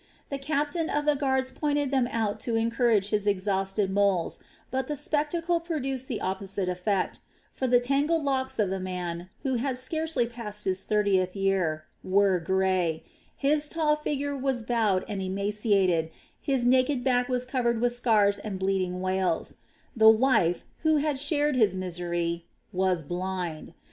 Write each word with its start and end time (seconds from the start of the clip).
The 0.31 0.39
captain 0.39 0.89
of 0.89 1.05
the 1.05 1.13
guards 1.15 1.51
pointed 1.51 1.91
them 1.91 2.07
out 2.09 2.39
to 2.39 2.55
encourage 2.55 3.09
his 3.09 3.27
exhausted 3.27 3.91
moles, 3.91 4.39
but 4.71 4.87
the 4.87 4.97
spectacle 4.97 5.59
produced 5.59 6.07
the 6.07 6.19
opposite 6.19 6.67
effect; 6.67 7.19
for 7.53 7.67
the 7.67 7.79
tangled 7.79 8.23
locks 8.23 8.57
of 8.57 8.71
the 8.71 8.79
man, 8.79 9.29
who 9.43 9.57
had 9.57 9.77
scarcely 9.77 10.25
passed 10.25 10.65
his 10.65 10.85
thirtieth 10.85 11.35
year, 11.35 11.85
were 12.03 12.39
grey, 12.39 13.03
his 13.35 13.69
tall 13.69 13.95
figure 13.95 14.35
was 14.35 14.63
bowed 14.63 15.05
and 15.07 15.21
emaciated, 15.21 16.05
and 16.05 16.09
his 16.39 16.65
naked 16.65 17.03
back 17.03 17.29
was 17.29 17.45
covered 17.45 17.79
with 17.79 17.93
scars 17.93 18.39
and 18.39 18.57
bleeding 18.57 19.01
wales; 19.01 19.57
the 19.95 20.09
wife, 20.09 20.63
who 20.79 20.97
had 20.97 21.19
shared 21.19 21.55
his 21.55 21.75
misery, 21.75 22.47
was 22.73 23.03
blind. 23.03 23.75